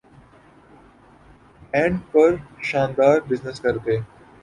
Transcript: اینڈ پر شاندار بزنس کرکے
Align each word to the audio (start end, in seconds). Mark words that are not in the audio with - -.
اینڈ 1.73 1.95
پر 2.11 2.29
شاندار 2.67 3.17
بزنس 3.27 3.57
کرکے 3.63 3.97